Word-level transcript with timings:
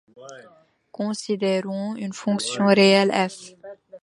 Considérons 0.91 1.95
une 1.95 2.13
fonction 2.13 2.65
réelle 2.65 3.11
ƒ. 3.13 3.53